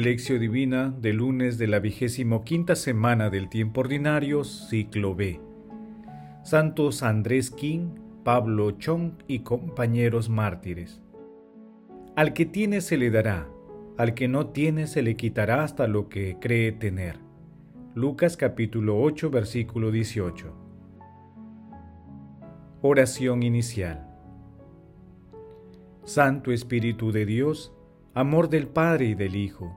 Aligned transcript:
Lección 0.00 0.40
Divina 0.40 0.94
del 0.98 1.16
lunes 1.16 1.58
de 1.58 1.66
la 1.66 1.78
vigésimo 1.78 2.42
quinta 2.42 2.74
semana 2.74 3.28
del 3.28 3.50
tiempo 3.50 3.82
ordinario, 3.82 4.44
ciclo 4.44 5.14
B. 5.14 5.42
Santos 6.42 7.02
Andrés 7.02 7.50
King, 7.50 7.96
Pablo 8.24 8.70
Chong 8.70 9.12
y 9.28 9.40
compañeros 9.40 10.30
mártires. 10.30 11.02
Al 12.16 12.32
que 12.32 12.46
tiene 12.46 12.80
se 12.80 12.96
le 12.96 13.10
dará, 13.10 13.46
al 13.98 14.14
que 14.14 14.26
no 14.26 14.46
tiene 14.46 14.86
se 14.86 15.02
le 15.02 15.16
quitará 15.16 15.64
hasta 15.64 15.86
lo 15.86 16.08
que 16.08 16.38
cree 16.40 16.72
tener. 16.72 17.18
Lucas 17.94 18.38
capítulo 18.38 19.02
8 19.02 19.28
versículo 19.28 19.90
18. 19.90 20.50
Oración 22.80 23.42
inicial. 23.42 24.08
Santo 26.04 26.52
Espíritu 26.52 27.12
de 27.12 27.26
Dios, 27.26 27.74
amor 28.14 28.48
del 28.48 28.66
Padre 28.66 29.04
y 29.04 29.14
del 29.14 29.36
Hijo, 29.36 29.76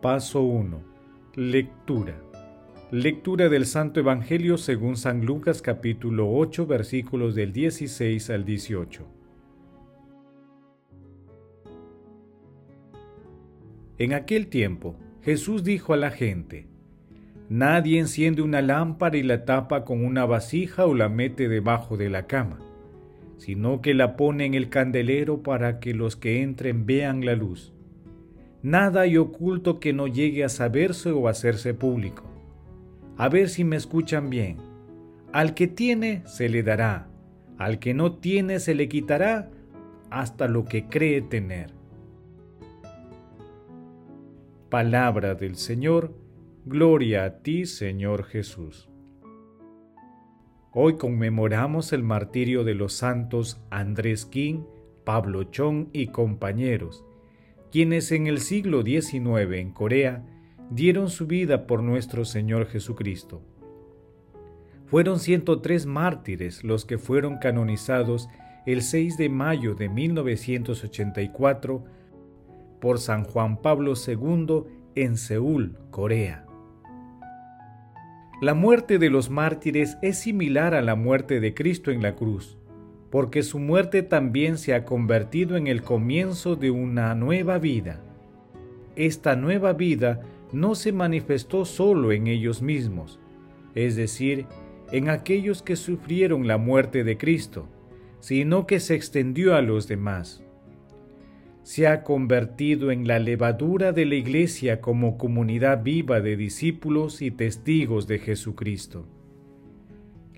Paso 0.00 0.40
1. 0.40 0.82
Lectura. 1.34 2.14
Lectura 2.90 3.50
del 3.50 3.66
Santo 3.66 4.00
Evangelio 4.00 4.56
según 4.56 4.96
San 4.96 5.26
Lucas 5.26 5.60
capítulo 5.60 6.32
8 6.32 6.66
versículos 6.66 7.34
del 7.34 7.52
16 7.52 8.30
al 8.30 8.46
18. 8.46 9.06
En 13.98 14.14
aquel 14.14 14.46
tiempo, 14.46 14.96
Jesús 15.22 15.64
dijo 15.64 15.92
a 15.92 15.98
la 15.98 16.10
gente, 16.10 16.66
Nadie 17.50 17.98
enciende 17.98 18.40
una 18.40 18.62
lámpara 18.62 19.18
y 19.18 19.22
la 19.22 19.44
tapa 19.44 19.84
con 19.84 20.02
una 20.02 20.24
vasija 20.24 20.86
o 20.86 20.94
la 20.94 21.10
mete 21.10 21.46
debajo 21.46 21.98
de 21.98 22.08
la 22.08 22.26
cama, 22.26 22.58
sino 23.36 23.82
que 23.82 23.92
la 23.92 24.16
pone 24.16 24.46
en 24.46 24.54
el 24.54 24.70
candelero 24.70 25.42
para 25.42 25.78
que 25.78 25.92
los 25.92 26.16
que 26.16 26.40
entren 26.40 26.86
vean 26.86 27.26
la 27.26 27.34
luz. 27.34 27.74
Nada 28.62 29.02
hay 29.02 29.16
oculto 29.16 29.80
que 29.80 29.92
no 29.92 30.06
llegue 30.06 30.44
a 30.44 30.48
saberse 30.48 31.10
o 31.10 31.28
hacerse 31.28 31.72
público. 31.72 32.24
A 33.16 33.28
ver 33.28 33.48
si 33.48 33.64
me 33.64 33.76
escuchan 33.76 34.28
bien. 34.30 34.58
Al 35.32 35.54
que 35.54 35.66
tiene 35.66 36.22
se 36.26 36.48
le 36.48 36.62
dará, 36.62 37.08
al 37.56 37.78
que 37.78 37.94
no 37.94 38.16
tiene 38.16 38.60
se 38.60 38.74
le 38.74 38.88
quitará 38.88 39.50
hasta 40.10 40.48
lo 40.48 40.64
que 40.64 40.86
cree 40.88 41.22
tener. 41.22 41.72
Palabra 44.68 45.34
del 45.34 45.56
Señor, 45.56 46.14
gloria 46.64 47.24
a 47.24 47.38
ti 47.38 47.66
Señor 47.66 48.24
Jesús. 48.24 48.88
Hoy 50.72 50.96
conmemoramos 50.96 51.92
el 51.92 52.02
martirio 52.02 52.62
de 52.62 52.74
los 52.74 52.92
santos 52.92 53.60
Andrés 53.70 54.26
King, 54.26 54.62
Pablo 55.04 55.44
Chong 55.44 55.88
y 55.92 56.08
compañeros, 56.08 57.04
quienes 57.70 58.12
en 58.12 58.26
el 58.26 58.40
siglo 58.40 58.82
XIX 58.82 59.52
en 59.52 59.70
Corea 59.70 60.24
dieron 60.70 61.10
su 61.10 61.26
vida 61.26 61.66
por 61.66 61.82
nuestro 61.82 62.24
Señor 62.24 62.66
Jesucristo. 62.66 63.42
Fueron 64.86 65.18
103 65.20 65.86
mártires 65.86 66.64
los 66.64 66.84
que 66.84 66.98
fueron 66.98 67.38
canonizados 67.38 68.28
el 68.66 68.82
6 68.82 69.16
de 69.16 69.28
mayo 69.28 69.74
de 69.74 69.88
1984 69.88 71.84
por 72.80 72.98
San 72.98 73.24
Juan 73.24 73.62
Pablo 73.62 73.94
II 73.94 74.64
en 74.96 75.16
Seúl, 75.16 75.78
Corea. 75.90 76.46
La 78.42 78.54
muerte 78.54 78.98
de 78.98 79.10
los 79.10 79.30
mártires 79.30 79.96
es 80.02 80.18
similar 80.18 80.74
a 80.74 80.82
la 80.82 80.96
muerte 80.96 81.40
de 81.40 81.54
Cristo 81.54 81.90
en 81.90 82.02
la 82.02 82.16
cruz 82.16 82.56
porque 83.10 83.42
su 83.42 83.58
muerte 83.58 84.02
también 84.02 84.56
se 84.56 84.74
ha 84.74 84.84
convertido 84.84 85.56
en 85.56 85.66
el 85.66 85.82
comienzo 85.82 86.56
de 86.56 86.70
una 86.70 87.14
nueva 87.14 87.58
vida. 87.58 88.00
Esta 88.96 89.34
nueva 89.36 89.72
vida 89.72 90.20
no 90.52 90.74
se 90.74 90.92
manifestó 90.92 91.64
solo 91.64 92.12
en 92.12 92.28
ellos 92.28 92.62
mismos, 92.62 93.18
es 93.74 93.96
decir, 93.96 94.46
en 94.92 95.08
aquellos 95.08 95.62
que 95.62 95.76
sufrieron 95.76 96.46
la 96.46 96.58
muerte 96.58 97.04
de 97.04 97.16
Cristo, 97.16 97.68
sino 98.20 98.66
que 98.66 98.80
se 98.80 98.94
extendió 98.94 99.54
a 99.54 99.62
los 99.62 99.88
demás. 99.88 100.42
Se 101.62 101.86
ha 101.86 102.02
convertido 102.02 102.90
en 102.90 103.06
la 103.06 103.18
levadura 103.18 103.92
de 103.92 104.06
la 104.06 104.14
Iglesia 104.14 104.80
como 104.80 105.18
comunidad 105.18 105.82
viva 105.82 106.20
de 106.20 106.36
discípulos 106.36 107.22
y 107.22 107.30
testigos 107.30 108.06
de 108.06 108.18
Jesucristo. 108.18 109.06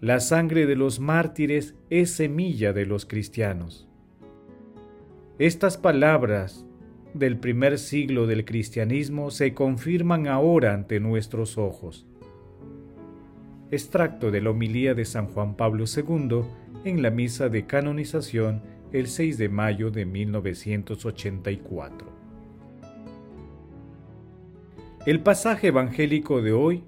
La 0.03 0.19
sangre 0.19 0.67
de 0.67 0.75
los 0.75 0.99
mártires 0.99 1.77
es 1.89 2.11
semilla 2.11 2.73
de 2.73 2.87
los 2.87 3.07
cristianos. 3.07 3.89
Estas 5.39 5.77
palabras 5.77 6.67
del 7.15 7.39
primer 7.39 7.79
siglo 7.79 8.27
del 8.27 8.45
cristianismo 8.45 9.31
se 9.31 9.55
confirman 9.55 10.27
ahora 10.27 10.75
ante 10.75 10.99
nuestros 10.99 11.57
ojos. 11.57 12.05
Extracto 13.71 14.33
de 14.33 14.41
la 14.41 14.51
homilía 14.51 14.95
de 14.95 15.05
San 15.05 15.29
Juan 15.29 15.55
Pablo 15.55 15.85
II 15.85 16.43
en 16.85 17.01
la 17.01 17.11
misa 17.11 17.49
de 17.49 17.67
canonización 17.67 18.61
el 18.91 19.07
6 19.07 19.39
de 19.39 19.49
mayo 19.51 19.93
de 19.93 20.05
1984. 20.05 22.09
El 25.07 25.21
pasaje 25.21 25.69
evangélico 25.69 26.43
de 26.43 26.51
hoy 26.51 26.83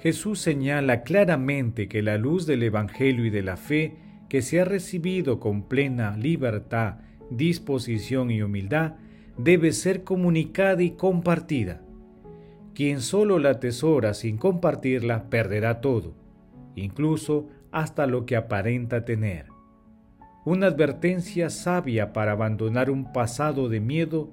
Jesús 0.00 0.40
señala 0.40 1.02
claramente 1.02 1.86
que 1.86 2.00
la 2.00 2.16
luz 2.16 2.46
del 2.46 2.62
Evangelio 2.62 3.26
y 3.26 3.30
de 3.30 3.42
la 3.42 3.58
fe 3.58 3.96
que 4.30 4.40
se 4.40 4.60
ha 4.60 4.64
recibido 4.64 5.40
con 5.40 5.64
plena 5.64 6.16
libertad, 6.16 7.00
disposición 7.28 8.30
y 8.30 8.40
humildad 8.40 8.94
debe 9.36 9.72
ser 9.72 10.02
comunicada 10.02 10.82
y 10.82 10.92
compartida. 10.92 11.82
Quien 12.74 13.02
solo 13.02 13.38
la 13.38 13.50
atesora 13.50 14.14
sin 14.14 14.38
compartirla 14.38 15.28
perderá 15.28 15.82
todo, 15.82 16.14
incluso 16.76 17.48
hasta 17.70 18.06
lo 18.06 18.24
que 18.24 18.36
aparenta 18.36 19.04
tener. 19.04 19.46
Una 20.46 20.68
advertencia 20.68 21.50
sabia 21.50 22.14
para 22.14 22.32
abandonar 22.32 22.90
un 22.90 23.12
pasado 23.12 23.68
de 23.68 23.80
miedo, 23.80 24.30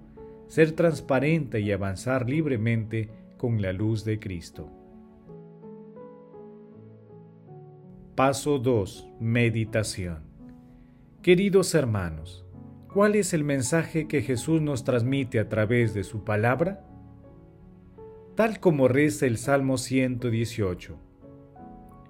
ser 0.48 0.72
transparente 0.72 1.60
y 1.60 1.74
avanzar 1.74 2.30
libremente 2.30 3.10
con 3.36 3.62
la 3.62 3.74
luz 3.74 4.06
de 4.06 4.18
Cristo. 4.18 4.77
Paso 8.18 8.58
2. 8.58 9.10
Meditación. 9.20 10.24
Queridos 11.22 11.76
hermanos, 11.76 12.48
¿cuál 12.92 13.14
es 13.14 13.32
el 13.32 13.44
mensaje 13.44 14.08
que 14.08 14.24
Jesús 14.24 14.60
nos 14.60 14.84
transmite 14.84 15.40
a 15.40 15.50
través 15.50 15.94
de 15.94 16.04
su 16.04 16.24
palabra? 16.24 16.84
Tal 18.34 18.60
como 18.60 18.88
reza 18.88 19.28
el 19.28 19.38
Salmo 19.38 19.78
118. 19.78 20.98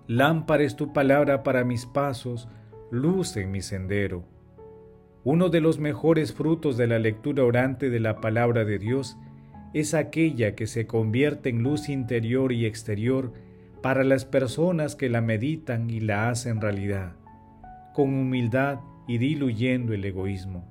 Lámpara 0.08 0.64
es 0.64 0.78
tu 0.78 0.94
palabra 0.94 1.44
para 1.44 1.66
mis 1.66 1.86
pasos, 1.86 2.48
luz 2.90 3.36
en 3.36 3.52
mi 3.52 3.60
sendero. 3.60 4.24
Uno 5.26 5.50
de 5.50 5.60
los 5.60 5.78
mejores 5.78 6.34
frutos 6.34 6.78
de 6.78 6.88
la 6.88 7.00
lectura 7.00 7.44
orante 7.44 7.90
de 7.90 8.00
la 8.00 8.22
palabra 8.22 8.64
de 8.64 8.80
Dios 8.80 9.18
es 9.74 9.94
aquella 9.94 10.56
que 10.56 10.68
se 10.68 10.88
convierte 10.88 11.50
en 11.50 11.64
luz 11.64 11.90
interior 11.90 12.54
y 12.54 12.66
exterior 12.66 13.34
para 13.82 14.04
las 14.04 14.26
personas 14.26 14.96
que 14.96 15.10
la 15.10 15.22
meditan 15.22 15.90
y 15.90 16.00
la 16.00 16.30
hacen 16.30 16.62
realidad, 16.62 17.14
con 17.94 18.14
humildad 18.14 18.80
y 19.08 19.18
diluyendo 19.18 19.94
el 19.94 20.04
egoísmo. 20.06 20.66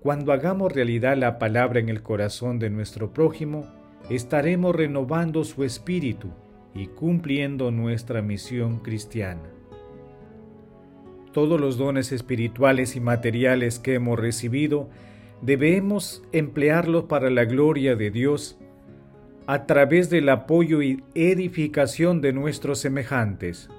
Cuando 0.00 0.32
hagamos 0.32 0.72
realidad 0.72 1.16
la 1.16 1.38
palabra 1.38 1.80
en 1.80 1.88
el 1.88 2.02
corazón 2.02 2.58
de 2.58 2.70
nuestro 2.70 3.12
prójimo, 3.12 3.66
estaremos 4.08 4.74
renovando 4.74 5.44
su 5.44 5.64
espíritu 5.64 6.28
y 6.74 6.86
cumpliendo 6.86 7.70
nuestra 7.70 8.22
misión 8.22 8.78
cristiana. 8.78 9.50
Todos 11.32 11.60
los 11.60 11.76
dones 11.76 12.12
espirituales 12.12 12.96
y 12.96 13.00
materiales 13.00 13.78
que 13.78 13.94
hemos 13.94 14.18
recibido 14.18 14.88
debemos 15.42 16.22
emplearlos 16.32 17.04
para 17.04 17.30
la 17.30 17.44
gloria 17.44 17.96
de 17.96 18.10
Dios 18.10 18.58
a 19.48 19.64
través 19.64 20.10
del 20.10 20.28
apoyo 20.28 20.82
y 20.82 21.02
edificación 21.14 22.20
de 22.20 22.34
nuestros 22.34 22.80
semejantes. 22.80 23.70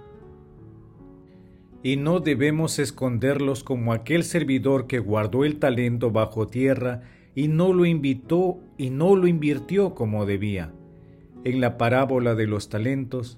Y 1.84 1.96
no 1.96 2.22
debemos 2.22 2.80
esconderlos 2.80 3.64
como 3.64 3.94
aquel 3.94 4.24
servidor 4.24 4.88
que 4.88 4.98
guardó 4.98 5.46
el 5.46 5.60
talento 5.60 6.10
bajo 6.10 6.48
tierra 6.48 7.04
y 7.36 7.50
no 7.50 7.72
lo 7.72 7.86
invitó 7.86 8.60
y 8.80 8.90
no 8.90 9.16
lo 9.16 9.28
invirtió 9.28 9.94
como 9.94 10.26
debía. 10.26 10.74
En 11.44 11.62
la 11.62 11.78
parábola 11.78 12.34
de 12.34 12.48
los 12.48 12.70
talentos, 12.70 13.38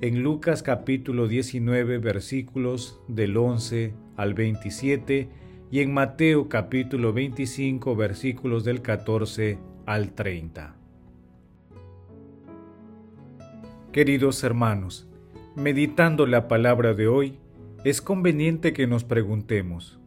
en 0.00 0.24
Lucas 0.24 0.64
capítulo 0.64 1.28
19 1.28 1.98
versículos 1.98 3.00
del 3.06 3.36
11 3.36 3.94
al 4.16 4.34
27 4.34 5.28
y 5.70 5.78
en 5.78 5.94
Mateo 5.94 6.48
capítulo 6.48 7.12
25 7.12 7.94
versículos 7.94 8.64
del 8.64 8.82
14 8.82 9.60
al 9.86 10.10
30. 10.10 10.75
Queridos 13.96 14.44
hermanos, 14.44 15.08
meditando 15.54 16.26
la 16.26 16.48
palabra 16.48 16.92
de 16.92 17.08
hoy, 17.08 17.38
es 17.82 18.02
conveniente 18.02 18.74
que 18.74 18.86
nos 18.86 19.04
preguntemos, 19.04 19.98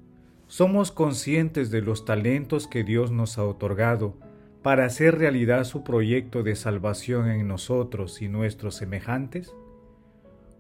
¿somos 0.46 0.92
conscientes 0.92 1.72
de 1.72 1.82
los 1.82 2.06
talentos 2.06 2.68
que 2.68 2.84
Dios 2.84 3.10
nos 3.10 3.40
ha 3.40 3.46
otorgado 3.46 4.16
para 4.62 4.86
hacer 4.86 5.18
realidad 5.18 5.64
su 5.64 5.84
proyecto 5.84 6.44
de 6.44 6.56
salvación 6.56 7.32
en 7.32 7.48
nosotros 7.48 8.22
y 8.22 8.28
nuestros 8.28 8.76
semejantes? 8.76 9.56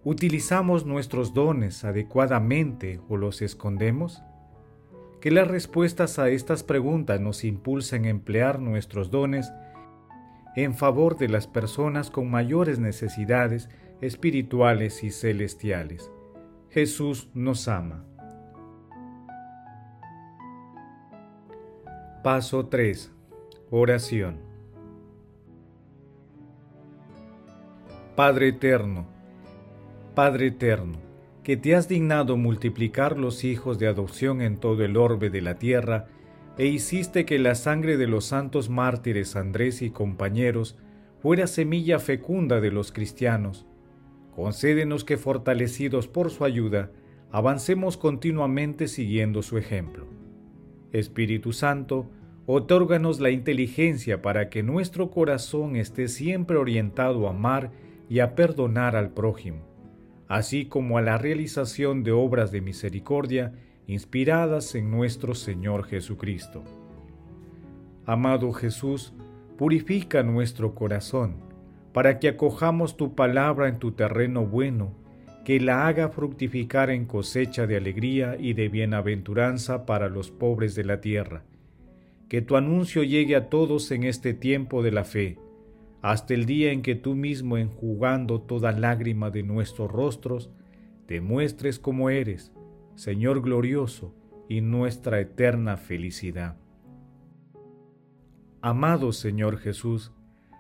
¿Utilizamos 0.03 0.87
nuestros 0.87 1.35
dones 1.35 1.83
adecuadamente 1.83 2.99
o 3.09 3.15
los 3.15 3.43
escondemos? 3.43 4.23
Que 5.21 5.29
las 5.29 5.47
respuestas 5.47 6.17
a 6.17 6.29
estas 6.29 6.63
preguntas 6.63 7.21
nos 7.21 7.43
impulsen 7.43 8.05
a 8.05 8.09
emplear 8.09 8.59
nuestros 8.59 9.11
dones 9.11 9.51
en 10.55 10.73
favor 10.73 11.17
de 11.17 11.29
las 11.29 11.47
personas 11.47 12.09
con 12.09 12.29
mayores 12.29 12.79
necesidades 12.79 13.69
espirituales 14.01 15.03
y 15.03 15.11
celestiales. 15.11 16.11
Jesús 16.69 17.29
nos 17.33 17.67
ama. 17.67 18.05
Paso 22.23 22.67
3. 22.67 23.11
Oración. 23.71 24.49
Padre 28.15 28.49
Eterno, 28.49 29.07
Padre 30.13 30.47
Eterno, 30.47 30.97
que 31.43 31.55
te 31.55 31.75
has 31.75 31.87
dignado 31.87 32.35
multiplicar 32.35 33.17
los 33.17 33.45
hijos 33.45 33.79
de 33.79 33.87
adopción 33.87 34.41
en 34.41 34.57
todo 34.57 34.83
el 34.83 34.97
orbe 34.97 35.29
de 35.29 35.41
la 35.41 35.55
tierra, 35.55 36.07
e 36.59 36.65
hiciste 36.65 37.25
que 37.25 37.39
la 37.39 37.55
sangre 37.55 37.95
de 37.95 38.05
los 38.05 38.25
santos 38.25 38.69
mártires 38.69 39.37
Andrés 39.37 39.81
y 39.81 39.91
compañeros 39.91 40.77
fuera 41.21 41.47
semilla 41.47 41.99
fecunda 41.99 42.59
de 42.59 42.69
los 42.69 42.91
cristianos. 42.91 43.65
Concédenos 44.35 45.05
que 45.05 45.15
fortalecidos 45.15 46.09
por 46.09 46.31
su 46.31 46.43
ayuda, 46.43 46.91
avancemos 47.31 47.95
continuamente 47.95 48.89
siguiendo 48.89 49.41
su 49.41 49.57
ejemplo. 49.57 50.05
Espíritu 50.91 51.53
Santo, 51.53 52.11
otórganos 52.45 53.21
la 53.21 53.29
inteligencia 53.29 54.21
para 54.21 54.49
que 54.49 54.61
nuestro 54.61 55.11
corazón 55.11 55.77
esté 55.77 56.09
siempre 56.09 56.57
orientado 56.57 57.27
a 57.27 57.29
amar 57.29 57.71
y 58.09 58.19
a 58.19 58.35
perdonar 58.35 58.97
al 58.97 59.13
prójimo, 59.13 59.61
así 60.27 60.65
como 60.65 60.97
a 60.97 61.01
la 61.01 61.17
realización 61.17 62.03
de 62.03 62.11
obras 62.11 62.51
de 62.51 62.59
misericordia 62.59 63.53
inspiradas 63.89 64.75
en 64.75 64.91
nuestro 64.91 65.33
Señor 65.33 65.83
Jesucristo. 65.83 66.63
Amado 68.05 68.53
Jesús, 68.53 69.15
purifica 69.57 70.21
nuestro 70.21 70.75
corazón, 70.75 71.37
para 71.91 72.19
que 72.19 72.27
acojamos 72.27 72.97
tu 72.97 73.15
palabra 73.15 73.67
en 73.67 73.79
tu 73.79 73.93
terreno 73.93 74.45
bueno, 74.45 74.93
que 75.43 75.59
la 75.59 75.87
haga 75.87 76.09
fructificar 76.09 76.91
en 76.91 77.05
cosecha 77.05 77.65
de 77.65 77.77
alegría 77.77 78.37
y 78.39 78.53
de 78.53 78.69
bienaventuranza 78.69 79.87
para 79.87 80.07
los 80.07 80.29
pobres 80.29 80.75
de 80.75 80.83
la 80.83 81.01
tierra. 81.01 81.41
Que 82.27 82.43
tu 82.43 82.57
anuncio 82.57 83.01
llegue 83.01 83.35
a 83.35 83.49
todos 83.49 83.89
en 83.89 84.03
este 84.03 84.35
tiempo 84.35 84.83
de 84.83 84.91
la 84.91 85.03
fe, 85.03 85.39
hasta 86.03 86.35
el 86.35 86.45
día 86.45 86.71
en 86.71 86.83
que 86.83 86.93
tú 86.93 87.15
mismo, 87.15 87.57
enjugando 87.57 88.39
toda 88.39 88.71
lágrima 88.71 89.31
de 89.31 89.41
nuestros 89.41 89.91
rostros, 89.91 90.51
te 91.07 91.21
muestres 91.21 91.79
como 91.79 92.11
eres, 92.11 92.51
Señor 92.99 93.41
glorioso 93.41 94.13
y 94.49 94.59
nuestra 94.59 95.21
eterna 95.21 95.77
felicidad. 95.77 96.57
Amado 98.61 99.13
Señor 99.13 99.57
Jesús, 99.57 100.11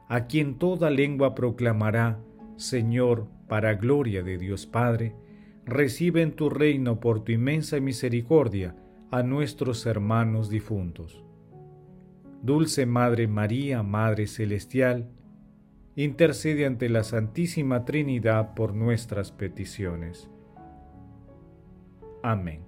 a 0.07 0.25
quien 0.27 0.57
toda 0.57 0.89
lengua 0.89 1.35
proclamará, 1.35 2.17
Señor, 2.55 3.27
para 3.49 3.73
gloria 3.73 4.23
de 4.23 4.37
Dios 4.37 4.67
Padre, 4.67 5.17
recibe 5.65 6.21
en 6.21 6.31
tu 6.31 6.49
reino 6.49 7.01
por 7.01 7.25
tu 7.25 7.33
inmensa 7.33 7.77
misericordia 7.81 8.73
a 9.11 9.21
nuestros 9.21 9.85
hermanos 9.85 10.49
difuntos. 10.49 11.21
Dulce 12.41 12.85
Madre 12.85 13.27
María, 13.27 13.83
Madre 13.83 14.27
Celestial, 14.27 15.09
intercede 15.97 16.65
ante 16.65 16.87
la 16.87 17.03
Santísima 17.03 17.83
Trinidad 17.83 18.53
por 18.53 18.73
nuestras 18.73 19.33
peticiones. 19.33 20.29
Amén. 22.21 22.61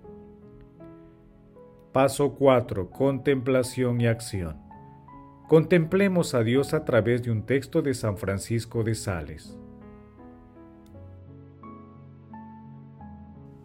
Paso 1.92 2.36
4. 2.36 2.90
Contemplación 2.90 4.00
y 4.00 4.08
acción. 4.08 4.58
Contemplemos 5.50 6.34
a 6.34 6.44
Dios 6.44 6.74
a 6.74 6.86
través 6.86 7.24
de 7.24 7.32
un 7.32 7.46
texto 7.46 7.82
de 7.82 7.94
San 7.94 8.18
Francisco 8.18 8.84
de 8.84 8.96
Sales. 8.96 9.58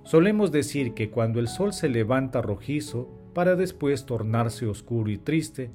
Solemos 0.03 0.51
decir 0.51 0.95
que 0.95 1.11
cuando 1.11 1.39
el 1.39 1.47
sol 1.47 1.73
se 1.73 1.89
levanta 1.89 2.43
rojizo 2.43 3.09
para 3.33 3.55
después 3.55 4.07
tornarse 4.07 4.67
oscuro 4.67 5.11
y 5.11 5.19
triste, 5.19 5.71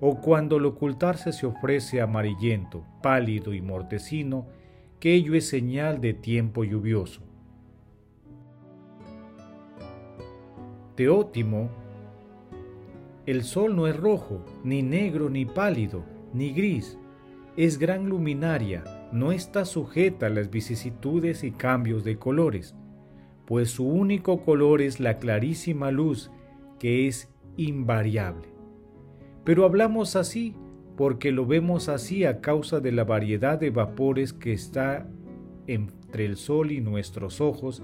o 0.00 0.20
cuando 0.20 0.56
al 0.56 0.66
ocultarse 0.66 1.32
se 1.32 1.46
ofrece 1.46 2.00
amarillento, 2.00 2.84
pálido 3.00 3.54
y 3.54 3.60
mortecino, 3.60 4.48
que 4.98 5.14
ello 5.14 5.34
es 5.34 5.48
señal 5.48 6.00
de 6.00 6.14
tiempo 6.14 6.64
lluvioso. 6.64 7.22
Teótimo, 10.94 11.70
el 13.24 13.44
sol 13.44 13.76
no 13.76 13.86
es 13.86 13.96
rojo, 13.96 14.44
ni 14.64 14.82
negro, 14.82 15.30
ni 15.30 15.46
pálido, 15.46 16.04
ni 16.34 16.52
gris, 16.52 16.98
es 17.56 17.78
gran 17.78 18.08
luminaria, 18.08 18.84
no 19.12 19.32
está 19.32 19.64
sujeta 19.64 20.26
a 20.26 20.30
las 20.30 20.50
vicisitudes 20.50 21.44
y 21.44 21.52
cambios 21.52 22.04
de 22.04 22.18
colores, 22.18 22.74
pues 23.46 23.70
su 23.70 23.86
único 23.86 24.42
color 24.42 24.82
es 24.82 25.00
la 25.00 25.18
clarísima 25.18 25.90
luz 25.90 26.30
que 26.78 27.06
es 27.06 27.32
invariable. 27.56 28.48
Pero 29.44 29.64
hablamos 29.64 30.16
así 30.16 30.54
porque 30.96 31.32
lo 31.32 31.46
vemos 31.46 31.88
así 31.88 32.24
a 32.24 32.40
causa 32.40 32.80
de 32.80 32.92
la 32.92 33.04
variedad 33.04 33.58
de 33.58 33.70
vapores 33.70 34.32
que 34.32 34.52
está 34.52 35.08
entre 35.66 36.26
el 36.26 36.36
sol 36.36 36.70
y 36.70 36.80
nuestros 36.80 37.40
ojos 37.40 37.82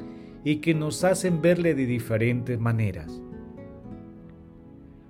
y 0.48 0.60
que 0.60 0.72
nos 0.72 1.04
hacen 1.04 1.42
verle 1.42 1.74
de 1.74 1.84
diferentes 1.84 2.58
maneras. 2.58 3.20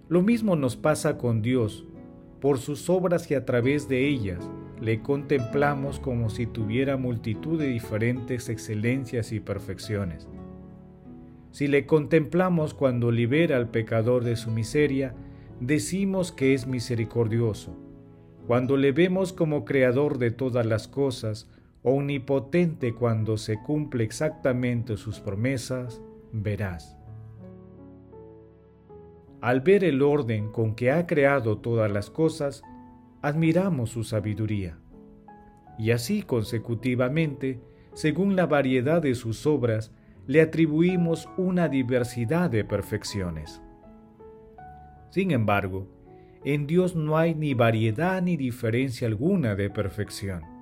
Lo 0.09 0.21
mismo 0.21 0.57
nos 0.57 0.75
pasa 0.75 1.17
con 1.17 1.43
Dios, 1.43 1.87
por 2.41 2.59
sus 2.59 2.91
obras 2.91 3.31
y 3.31 3.35
a 3.35 3.45
través 3.45 3.89
de 3.89 4.09
ellas 4.09 4.51
le 4.81 5.01
contemplamos 5.01 6.01
como 6.01 6.29
si 6.29 6.47
tuviera 6.47 6.97
multitud 6.97 7.57
de 7.57 7.69
diferentes 7.69 8.49
excelencias 8.49 9.31
y 9.31 9.39
perfecciones. 9.39 10.27
Si 11.53 11.69
le 11.69 11.87
contemplamos 11.87 12.75
cuando 12.75 13.13
libera 13.13 13.59
al 13.59 13.71
pecador 13.71 14.25
de 14.25 14.35
su 14.35 14.51
miseria, 14.51 15.15
decimos 15.61 16.33
que 16.33 16.53
es 16.53 16.67
misericordioso. 16.67 17.77
Cuando 18.49 18.77
le 18.77 18.91
vemos 18.91 19.33
como 19.33 19.65
creador 19.65 20.19
de 20.19 20.33
todas 20.33 20.67
las 20.67 20.89
cosas, 20.89 21.49
omnipotente 21.89 22.95
cuando 22.95 23.37
se 23.37 23.61
cumple 23.63 24.05
exactamente 24.05 24.97
sus 24.97 25.21
promesas, 25.21 26.03
verás. 26.33 26.97
Al 29.41 29.61
ver 29.61 29.85
el 29.85 30.03
orden 30.03 30.51
con 30.51 30.75
que 30.75 30.91
ha 30.91 31.07
creado 31.07 31.59
todas 31.59 31.91
las 31.91 32.11
cosas, 32.11 32.63
admiramos 33.23 33.91
su 33.91 34.03
sabiduría. 34.03 34.79
Y 35.79 35.93
así 35.93 36.23
consecutivamente, 36.23 37.61
según 37.95 38.35
la 38.35 38.47
variedad 38.47 39.01
de 39.01 39.15
sus 39.15 39.47
obras, 39.47 39.93
le 40.27 40.41
atribuimos 40.41 41.29
una 41.37 41.69
diversidad 41.69 42.51
de 42.51 42.65
perfecciones. 42.65 43.63
Sin 45.11 45.31
embargo, 45.31 45.89
en 46.45 46.67
Dios 46.67 46.97
no 46.97 47.17
hay 47.17 47.35
ni 47.35 47.55
variedad 47.55 48.21
ni 48.21 48.37
diferencia 48.37 49.07
alguna 49.07 49.55
de 49.55 49.71
perfección 49.71 50.58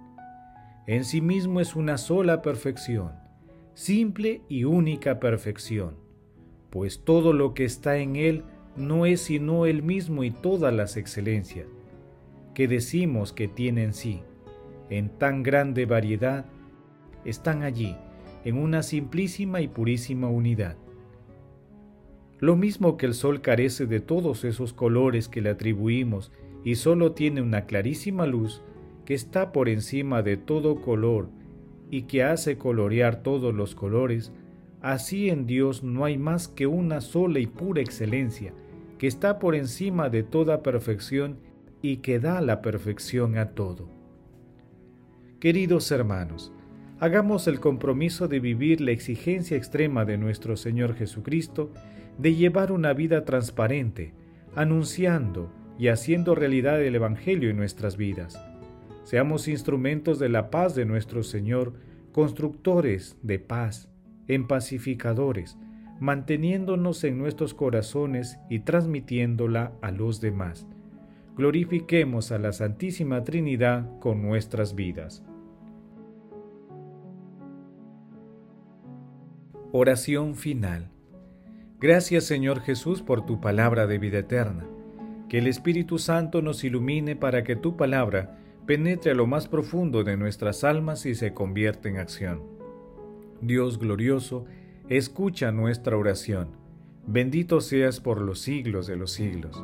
en 0.87 1.05
sí 1.05 1.21
mismo 1.21 1.61
es 1.61 1.75
una 1.75 1.99
sola 1.99 2.43
perfección, 2.43 3.13
simple 3.75 4.43
y 4.49 4.65
única 4.65 5.19
perfección, 5.19 5.97
pues 6.71 7.03
todo 7.05 7.33
lo 7.33 7.55
que 7.55 7.65
está 7.65 7.97
en 7.99 8.17
Él 8.17 8.45
no 8.77 9.07
es 9.07 9.23
sino 9.23 9.67
Él 9.67 9.83
mismo 9.83 10.23
y 10.23 10.31
todas 10.31 10.73
las 10.73 10.97
excelencias 10.97 11.67
que 12.55 12.69
decimos 12.69 13.33
que 13.33 13.49
tiene 13.49 13.83
en 13.83 13.93
sí, 13.93 14.23
en 14.89 15.11
tan 15.11 15.43
grande 15.43 15.85
variedad, 15.85 16.47
están 17.25 17.63
allí, 17.63 17.97
en 18.45 18.57
una 18.57 18.83
simplísima 18.83 19.61
y 19.61 19.69
purísima 19.69 20.29
unidad. 20.29 20.77
Lo 22.39 22.57
mismo 22.57 22.97
que 22.97 23.07
el 23.07 23.13
sol 23.13 23.43
carece 23.43 23.87
de 23.87 24.01
todos 24.01 24.45
esos 24.45 24.73
colores 24.73 25.29
que 25.29 25.43
le 25.43 25.51
atribuimos 25.51 26.33
y 26.65 26.77
solo 26.77 27.13
tiene 27.13 27.43
una 27.43 27.67
clarísima 27.67 28.25
luz 28.25 28.63
que 29.07 29.15
está 29.15 29.53
por 29.53 29.71
encima 29.71 30.23
de 30.23 30.37
todo 30.37 30.83
color 30.83 31.31
y 31.91 32.03
que 32.03 32.25
hace 32.25 32.59
colorear 32.59 33.23
todos 33.23 33.55
los 33.55 33.77
colores, 33.77 34.33
así 34.83 35.31
en 35.31 35.47
Dios 35.47 35.85
no 35.85 36.05
hay 36.05 36.19
más 36.19 36.49
que 36.49 36.67
una 36.67 37.01
sola 37.01 37.39
y 37.39 37.47
pura 37.47 37.81
excelencia, 37.81 38.53
que 38.99 39.07
está 39.07 39.39
por 39.39 39.55
encima 39.55 40.11
de 40.11 40.25
toda 40.25 40.63
perfección 40.63 41.39
y 41.83 41.99
que 41.99 42.19
da 42.19 42.41
la 42.41 42.61
perfección 42.61 43.39
a 43.39 43.51
todo. 43.51 43.89
Queridos 45.39 45.91
hermanos, 45.93 46.53
hagamos 46.99 47.47
el 47.47 47.61
compromiso 47.61 48.27
de 48.27 48.41
vivir 48.41 48.81
la 48.81 48.91
exigencia 48.91 49.57
extrema 49.57 50.05
de 50.05 50.19
nuestro 50.19 50.57
Señor 50.57 50.95
Jesucristo 50.97 51.71
de 52.19 52.35
llevar 52.35 52.73
una 52.73 52.93
vida 52.93 53.25
transparente, 53.25 54.15
anunciando 54.57 55.53
y 55.79 55.89
haciendo 55.89 56.35
realidad 56.35 56.83
el 56.83 56.97
Evangelio 56.97 57.51
en 57.51 57.57
nuestras 57.57 57.97
vidas. 57.97 58.43
Seamos 59.07 59.47
instrumentos 59.47 60.19
de 60.19 60.29
la 60.29 60.51
paz 60.51 60.75
de 60.75 60.85
nuestro 60.85 61.23
Señor, 61.23 61.75
constructores 62.11 63.17
de 63.23 63.39
paz, 63.39 63.89
pacificadores, 64.49 65.57
manteniéndonos 66.01 67.05
en 67.05 67.17
nuestros 67.17 67.55
corazones 67.55 68.41
y 68.51 68.59
transmitiéndola 68.59 69.71
a 69.81 69.93
los 69.93 70.21
demás. 70.21 70.67
Glorifiquemos 71.37 72.33
a 72.33 72.41
la 72.41 72.51
Santísima 72.51 73.23
Trinidad 73.23 73.89
con 74.01 74.23
nuestras 74.23 74.75
vidas. 74.75 75.23
Oración 79.71 80.35
final. 80.35 80.91
Gracias 81.79 82.25
Señor 82.25 82.59
Jesús 82.59 83.03
por 83.03 83.25
tu 83.25 83.41
palabra 83.41 83.87
de 83.87 83.99
vida 83.99 84.19
eterna. 84.19 84.67
Que 85.29 85.39
el 85.39 85.47
Espíritu 85.47 85.99
Santo 85.99 86.43
nos 86.43 86.65
ilumine 86.65 87.15
para 87.15 87.45
que 87.45 87.55
tu 87.55 87.77
palabra 87.77 88.43
penetre 88.67 89.13
a 89.13 89.15
lo 89.15 89.27
más 89.27 89.47
profundo 89.47 90.05
de 90.05 90.17
nuestras 90.17 90.65
almas 90.65 91.07
y 91.07 91.15
se 91.15 91.33
convierta 91.33 91.89
en 91.89 91.99
acción. 91.99 92.43
Dios 93.41 93.79
glorioso, 93.79 94.45
escucha 94.89 95.53
nuestra 95.53 95.97
oración. 95.97 96.49
Bendito 97.07 97.61
seas 97.61 98.01
por 98.01 98.21
los 98.21 98.41
siglos 98.41 98.87
de 98.87 98.97
los 98.97 99.13
siglos. 99.13 99.63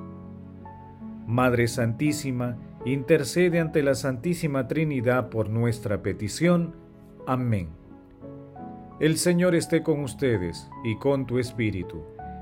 Madre 1.26 1.66
Santísima, 1.66 2.58
intercede 2.84 3.60
ante 3.60 3.82
la 3.82 3.94
Santísima 3.94 4.68
Trinidad 4.68 5.30
por 5.30 5.48
nuestra 5.48 6.02
petición. 6.02 6.74
Amén. 7.26 7.68
El 9.00 9.16
Señor 9.16 9.56
esté 9.56 9.82
con 9.82 10.00
ustedes 10.00 10.68
y 10.84 10.96
con 10.98 11.26
tu 11.26 11.38
Espíritu. 11.38 12.04